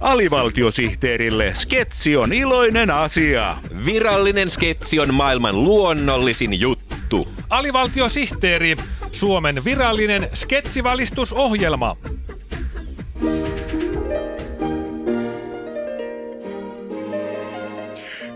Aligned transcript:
Alivaltiosihteerille 0.00 1.54
sketsi 1.54 2.16
on 2.16 2.32
iloinen 2.32 2.90
asia. 2.90 3.56
Virallinen 3.86 4.50
sketsi 4.50 5.00
on 5.00 5.14
maailman 5.14 5.64
luonnollisin 5.64 6.60
juttu. 6.60 7.28
Alivaltiosihteeri, 7.50 8.76
Suomen 9.12 9.64
virallinen 9.64 10.28
sketsivalistusohjelma. 10.34 11.96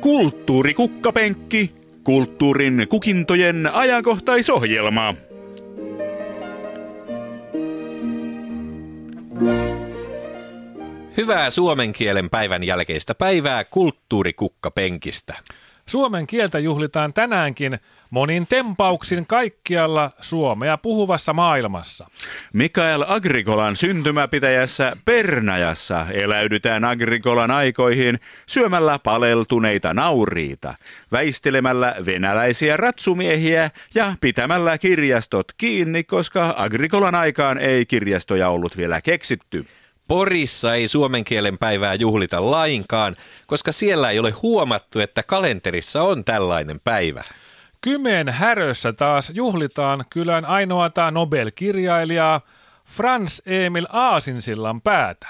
Kulttuurikukkapenkki, 0.01 1.75
kulttuurin 2.05 2.87
kukintojen 2.89 3.71
ajankohtaisohjelma. 3.73 5.15
Hyvää 11.17 11.51
suomen 11.51 11.93
kielen 11.93 12.31
päivän 12.31 12.65
jälkeistä 12.65 13.15
päivää 13.15 13.65
kulttuurikukkapenkistä. 13.65 15.35
Suomen 15.87 16.27
kieltä 16.27 16.59
juhlitaan 16.59 17.13
tänäänkin 17.13 17.79
monin 18.11 18.47
tempauksin 18.47 19.27
kaikkialla 19.27 20.11
Suomea 20.21 20.79
puhuvassa 20.79 21.33
maailmassa. 21.33 22.07
Mikael 22.53 23.05
Agrikolan 23.07 23.77
syntymäpitäjässä 23.77 24.97
Pernajassa 25.05 26.07
eläydytään 26.13 26.85
Agrikolan 26.85 27.51
aikoihin 27.51 28.19
syömällä 28.47 28.99
paleltuneita 28.99 29.95
nauriita, 29.95 30.75
väistelemällä 31.13 31.95
venäläisiä 32.07 32.77
ratsumiehiä 32.77 33.71
ja 33.95 34.15
pitämällä 34.21 34.79
kirjastot 34.79 35.47
kiinni, 35.57 36.05
koska 36.05 36.55
Agrikolan 36.57 37.15
aikaan 37.15 37.59
ei 37.59 37.87
kirjastoja 37.87 38.49
ollut 38.49 38.77
vielä 38.77 39.01
keksitty. 39.01 39.67
Porissa 40.09 40.75
ei 40.75 40.89
suomen 40.89 41.25
kielen 41.25 41.59
päivää 41.59 41.95
juhlita 41.95 42.51
lainkaan, 42.51 43.17
koska 43.47 43.73
siellä 43.73 44.11
ei 44.11 44.19
ole 44.19 44.31
huomattu, 44.31 45.01
että 45.01 45.23
kalenterissa 45.23 46.03
on 46.03 46.25
tällainen 46.25 46.81
päivä. 46.85 47.25
Kymeen 47.81 48.29
härössä 48.29 48.93
taas 48.93 49.33
juhlitaan 49.35 50.05
kylän 50.11 50.45
ainoata 50.45 51.11
Nobel-kirjailijaa 51.11 52.41
Frans 52.85 53.43
Emil 53.47 53.87
Aasinsillan 53.93 54.81
päätä. 54.81 55.29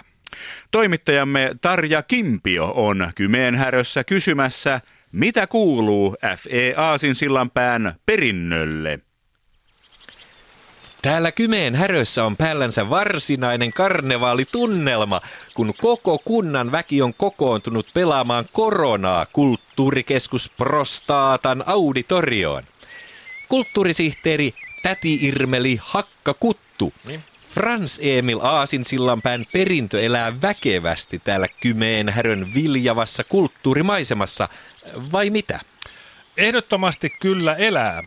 Toimittajamme 0.70 1.50
Tarja 1.60 2.02
Kimpio 2.02 2.72
on 2.74 3.12
Kymeen 3.14 3.54
härössä 3.54 4.04
kysymässä, 4.04 4.80
mitä 5.12 5.46
kuuluu 5.46 6.16
F.E. 6.36 6.74
Aasinsillanpään 6.76 7.94
perinnölle. 8.06 8.98
Täällä 11.04 11.32
Kymeen 11.32 11.74
härössä 11.74 12.24
on 12.24 12.36
päällänsä 12.36 12.90
varsinainen 12.90 13.72
karnevaalitunnelma, 13.72 15.20
kun 15.54 15.74
koko 15.82 16.18
kunnan 16.18 16.72
väki 16.72 17.02
on 17.02 17.14
kokoontunut 17.14 17.86
pelaamaan 17.94 18.44
koronaa 18.52 19.26
kulttuurikeskus 19.32 20.50
Prostaatan 20.56 21.64
auditorioon. 21.66 22.62
Kulttuurisihteeri 23.48 24.54
Täti 24.82 25.18
Irmeli 25.22 25.78
Hakkakuttu. 25.82 26.92
Niin. 27.08 27.24
Frans 27.54 28.00
Emil 28.02 28.40
Aasinsillanpään 28.42 29.46
perintö 29.52 30.02
elää 30.02 30.40
väkevästi 30.42 31.18
täällä 31.18 31.46
Kymeen 31.60 32.08
härön 32.08 32.54
viljavassa 32.54 33.24
kulttuurimaisemassa, 33.24 34.48
vai 35.12 35.30
mitä? 35.30 35.60
Ehdottomasti 36.36 37.10
kyllä 37.20 37.54
elää. 37.54 38.02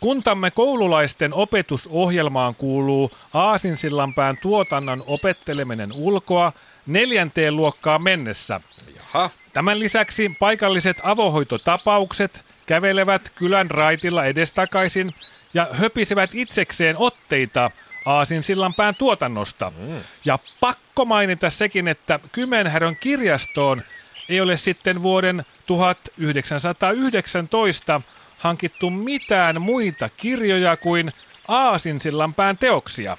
Kuntamme 0.00 0.50
koululaisten 0.50 1.34
opetusohjelmaan 1.34 2.54
kuuluu 2.54 3.10
Aasinsillanpään 3.34 4.38
tuotannon 4.42 5.02
opetteleminen 5.06 5.92
ulkoa 5.92 6.52
neljänteen 6.86 7.56
luokkaan 7.56 8.02
mennessä. 8.02 8.60
Jaha. 8.96 9.30
Tämän 9.52 9.78
lisäksi 9.78 10.36
paikalliset 10.38 10.96
avohoitotapaukset 11.02 12.40
kävelevät 12.66 13.32
kylän 13.34 13.70
raitilla 13.70 14.24
edestakaisin 14.24 15.14
ja 15.54 15.68
höpisevät 15.72 16.30
itsekseen 16.34 16.96
otteita 16.98 17.70
Aasinsillanpään 18.06 18.94
tuotannosta. 18.94 19.72
Mm. 19.78 20.00
Ja 20.24 20.38
pakko 20.60 21.04
mainita 21.04 21.50
sekin, 21.50 21.88
että 21.88 22.20
Kymenhärön 22.32 22.96
kirjastoon 22.96 23.82
ei 24.28 24.40
ole 24.40 24.56
sitten 24.56 25.02
vuoden 25.02 25.44
1919 25.66 28.00
hankittu 28.44 28.90
mitään 28.90 29.62
muita 29.62 30.08
kirjoja 30.16 30.76
kuin 30.76 31.12
Aasinsillanpään 31.48 32.58
teoksia. 32.58 33.16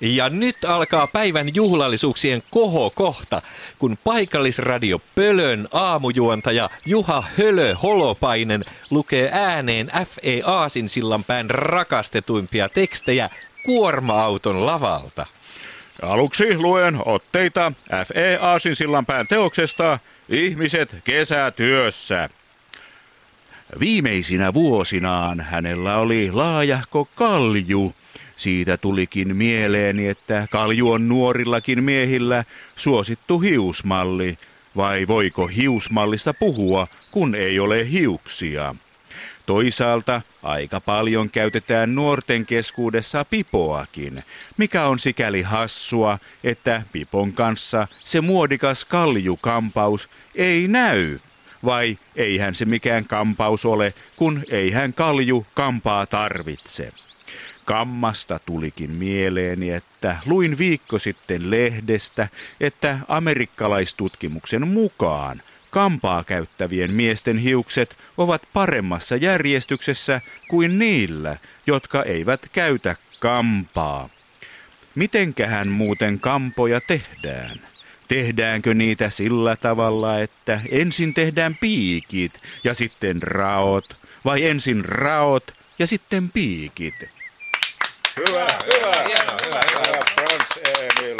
Ja 0.00 0.28
nyt 0.28 0.64
alkaa 0.64 1.06
päivän 1.06 1.54
juhlallisuuksien 1.54 2.42
kohokohta, 2.50 3.42
kun 3.78 3.98
paikallisradio 4.04 5.00
Pölön 5.14 5.68
aamujuontaja 5.72 6.70
Juha 6.86 7.24
Hölö 7.38 7.74
Holopainen 7.74 8.64
lukee 8.90 9.30
ääneen 9.32 9.86
F.E. 9.86 10.40
Aasinsillanpään 10.44 11.50
rakastetuimpia 11.50 12.68
tekstejä 12.68 13.30
kuorma-auton 13.64 14.66
lavalta. 14.66 15.26
Aluksi 16.02 16.58
luen 16.58 16.98
otteita 17.04 17.72
F.E. 18.04 18.38
Aasinsillanpään 18.40 19.26
teoksesta 19.26 19.98
Ihmiset 20.28 20.90
kesätyössä. 21.04 22.28
Viimeisinä 23.80 24.54
vuosinaan 24.54 25.40
hänellä 25.40 25.96
oli 25.96 26.32
laajahko 26.32 27.08
kalju. 27.14 27.94
Siitä 28.36 28.76
tulikin 28.76 29.36
mieleeni, 29.36 30.08
että 30.08 30.46
kalju 30.50 30.90
on 30.90 31.08
nuorillakin 31.08 31.84
miehillä 31.84 32.44
suosittu 32.76 33.40
hiusmalli. 33.40 34.38
Vai 34.76 35.06
voiko 35.06 35.46
hiusmallista 35.46 36.34
puhua, 36.34 36.86
kun 37.10 37.34
ei 37.34 37.60
ole 37.60 37.90
hiuksia? 37.90 38.74
Toisaalta 39.46 40.22
aika 40.42 40.80
paljon 40.80 41.30
käytetään 41.30 41.94
nuorten 41.94 42.46
keskuudessa 42.46 43.24
pipoakin, 43.24 44.22
mikä 44.56 44.86
on 44.86 44.98
sikäli 44.98 45.42
hassua, 45.42 46.18
että 46.44 46.82
pipon 46.92 47.32
kanssa 47.32 47.86
se 48.04 48.20
muodikas 48.20 48.84
kaljukampaus 48.84 50.08
ei 50.34 50.68
näy 50.68 51.18
vai 51.64 51.98
eihän 52.16 52.54
se 52.54 52.64
mikään 52.64 53.04
kampaus 53.04 53.66
ole, 53.66 53.94
kun 54.16 54.42
eihän 54.50 54.94
kalju 54.94 55.46
kampaa 55.54 56.06
tarvitse. 56.06 56.92
Kammasta 57.64 58.38
tulikin 58.46 58.90
mieleeni, 58.90 59.70
että 59.70 60.16
luin 60.26 60.58
viikko 60.58 60.98
sitten 60.98 61.50
lehdestä, 61.50 62.28
että 62.60 62.98
amerikkalaistutkimuksen 63.08 64.68
mukaan 64.68 65.42
kampaa 65.70 66.24
käyttävien 66.24 66.92
miesten 66.92 67.38
hiukset 67.38 67.98
ovat 68.16 68.42
paremmassa 68.52 69.16
järjestyksessä 69.16 70.20
kuin 70.48 70.78
niillä, 70.78 71.36
jotka 71.66 72.02
eivät 72.02 72.48
käytä 72.52 72.96
kampaa. 73.20 74.08
Mitenkähän 74.94 75.68
muuten 75.68 76.20
kampoja 76.20 76.80
tehdään? 76.80 77.60
Tehdäänkö 78.08 78.74
niitä 78.74 79.10
sillä 79.10 79.56
tavalla, 79.56 80.20
että 80.20 80.60
ensin 80.70 81.14
tehdään 81.14 81.56
piikit 81.60 82.32
ja 82.64 82.74
sitten 82.74 83.22
raot, 83.22 83.84
vai 84.24 84.44
ensin 84.44 84.84
raot 84.84 85.52
ja 85.78 85.86
sitten 85.86 86.30
piikit? 86.30 86.94
Hyvä, 88.16 88.46
hyvä, 88.66 89.04
hieno, 89.06 89.32
hyvä, 89.46 89.60
hyvä, 89.70 89.82
hyvä. 89.86 90.04
Frans 90.14 90.60
Emil. 90.78 91.16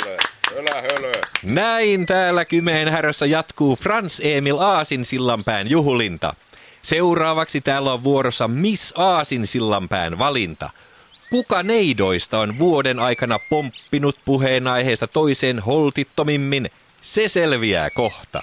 Hölä, 0.54 0.82
hölö. 0.82 1.12
Näin 1.42 2.06
täällä 2.06 2.44
Kymeen 2.44 2.88
härössä 2.88 3.26
jatkuu 3.26 3.76
Frans 3.76 4.20
Emil 4.24 4.58
Aasin 4.58 5.04
sillanpään 5.04 5.70
juhlinta. 5.70 6.34
Seuraavaksi 6.82 7.60
täällä 7.60 7.92
on 7.92 8.04
vuorossa 8.04 8.48
Miss 8.48 8.92
Aasin 8.96 9.46
sillanpään 9.46 10.18
valinta– 10.18 10.70
Kuka 11.30 11.62
neidoista 11.62 12.40
on 12.40 12.58
vuoden 12.58 12.98
aikana 12.98 13.38
pomppinut 13.38 14.16
puheenaiheesta 14.24 15.06
toiseen 15.06 15.58
holtittomimmin, 15.58 16.70
se 17.02 17.28
selviää 17.28 17.90
kohta. 17.90 18.42